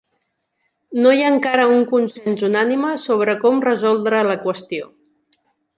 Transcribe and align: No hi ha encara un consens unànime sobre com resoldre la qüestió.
No 1.03 1.11
hi 1.17 1.21
ha 1.25 1.33
encara 1.33 1.67
un 1.73 1.85
consens 1.91 2.43
unànime 2.49 2.97
sobre 3.05 3.39
com 3.45 3.65
resoldre 3.71 4.27
la 4.31 4.41
qüestió. 4.49 4.91